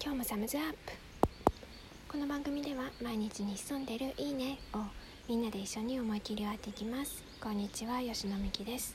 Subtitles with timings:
[0.00, 0.92] 今日もサムズアップ。
[2.08, 4.78] この番組では毎日に潜んでるいいねを
[5.28, 7.24] みんなで一緒に思い切り割っていきます。
[7.40, 8.94] こんにちは吉野美希です。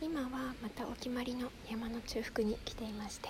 [0.00, 0.28] 今は
[0.62, 3.28] またお決まりの山の中腹に来ていまして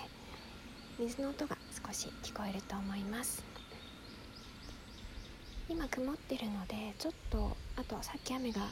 [0.99, 1.57] 水の音が
[1.87, 3.43] 少し聞こえると思います。
[5.67, 8.65] 今曇ってるのでちょっとあとさっき雨が降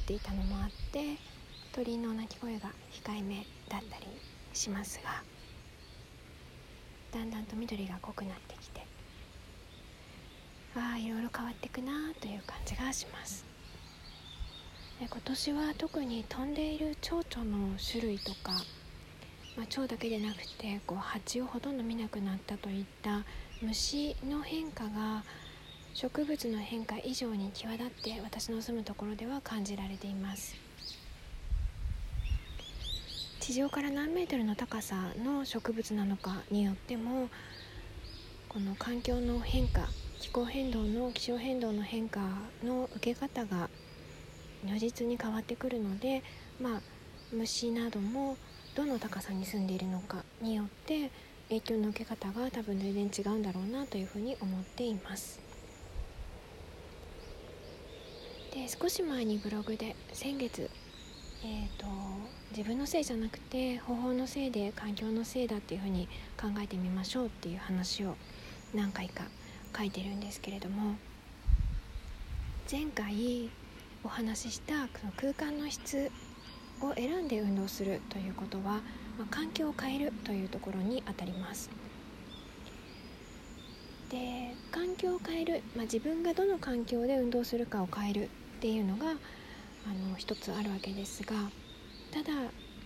[0.00, 1.18] っていたのもあって
[1.72, 2.70] 鳥の鳴き声が
[3.04, 4.06] 控えめだったり
[4.54, 5.22] しますが
[7.16, 8.86] だんだんと緑が濃くなってきて
[10.76, 13.46] ああいろいろ変わっていくなという感じがします。
[15.00, 18.52] 今年は特に飛んでいる蝶々の種類とか、
[19.56, 23.24] まあ、蝶だけでなくてこう蜂をほとんど見なくなったといった
[23.62, 25.22] 虫の変化が
[25.92, 30.54] 植物の変化以上に際立って私の住むところでは感じられています。
[33.46, 37.28] 地上から何メートルの高さの植物なのかによっても
[38.48, 39.82] この環境の変化
[40.18, 42.22] 気候変動の気象変動の変化
[42.64, 43.70] の受け方が
[44.64, 46.24] 如実に変わってくるので
[46.60, 46.80] まあ
[47.32, 48.36] 虫なども
[48.74, 51.12] どの高さに住んでいるのかによって
[51.48, 55.38] 影響の受け方が多分全然違うんだろうなというふうに思っています。
[58.52, 60.68] で少し前にブログで先月
[61.44, 61.86] えーと、
[62.50, 66.08] 自分のせいじゃなくて方法のせいで環境のせいだっていうふうに
[66.40, 68.16] 考えてみましょうっていう話を
[68.74, 69.24] 何回か
[69.76, 70.96] 書いてるんですけれども
[72.70, 73.50] 前回
[74.02, 76.10] お話しした空間の質
[76.80, 78.80] を選んで運動するということは、
[79.18, 81.70] まあ、環境を変えるというところにあたります。
[84.10, 88.28] で環境を変える、まあ、自分がどの環境で運動するかを変えるっ
[88.60, 89.14] ていうのが
[89.86, 91.34] あの一つあるわけですが
[92.12, 92.32] ただ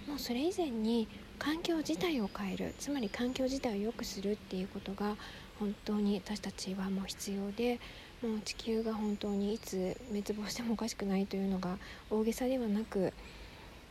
[0.07, 5.17] もうそれ以前に環境自体を変えるつまり環境自体を良くするっていうことが
[5.59, 7.81] 本当に私たちはもう必要で
[8.23, 11.79] もう地球が本当にいつ滅亡してもおかしくないというのが
[12.11, 13.13] 大げさではなく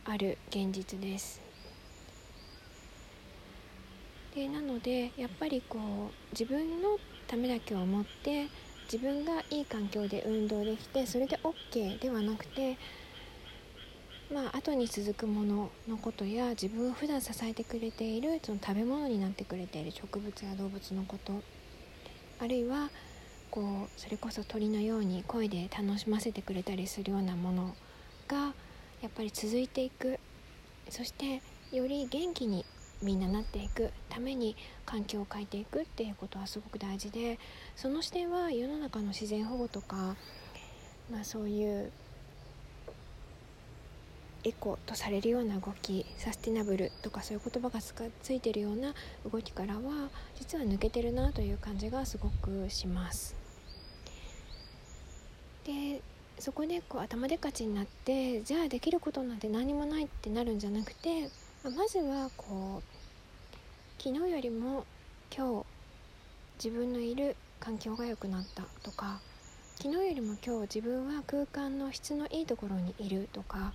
[0.04, 1.40] ある現実です。
[4.34, 8.46] でなのでやっぱりこう自分のためだけを思って
[8.84, 12.78] 自分がいい環境で運動できてそれで OK ではなくて
[14.32, 21.42] まあ後に続くもののことや自分を普段支えてくれているその食べ物になってくれている植物や動物のこと。
[22.38, 22.90] あるいは
[23.50, 27.74] こうそれこそ鳥のように声で楽しませてくれたりするようなもの
[28.28, 28.54] が
[29.02, 30.18] やっぱり続いていく。
[30.88, 31.42] そして
[31.72, 32.64] より元気に
[33.02, 33.90] みんななっていく。
[34.08, 37.38] ために環境を変えていくっていうことはすごく大事で
[37.76, 40.16] その視点は世の中の自然保護とか、
[41.10, 41.92] まあ、そういう
[44.44, 47.80] エコとされるような動きサスティナブルとかそういう言葉が
[48.22, 48.94] ついてるような
[49.30, 50.08] 動きからは
[50.38, 53.34] 実は抜けてるなという感じがすごくします。
[55.64, 56.00] で
[56.38, 61.28] そこでこう頭でっかちになってじゃあできることなんて何もないってなるんじゃなくて
[61.64, 64.86] まずはこう昨日よりも
[65.36, 65.66] 今日
[66.64, 69.20] 自分のいる環境が良くなったとか
[69.76, 73.74] 昨日よりも今日自分は空間の質のいいところにいるとか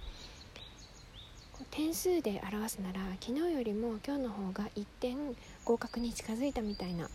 [1.71, 5.17] 点数で表すなら昨日よりも今日の方が1点
[5.63, 7.09] 合格に近づいたみたいな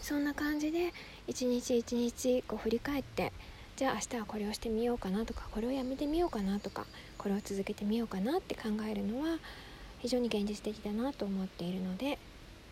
[0.00, 0.92] そんな感じで
[1.26, 3.32] 一日一日こう振り返って
[3.76, 6.86] じゃあ明日はこれをしてみようかなとかこれをやめてみようかなとか
[7.18, 9.38] これを続けてみようかなって考えるのは
[10.00, 12.18] 非常に現実的だなと思っているので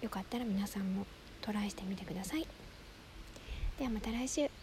[0.03, 1.07] よかったら皆さんも
[1.41, 2.47] トライしてみてください。
[3.79, 4.62] ではまた来週。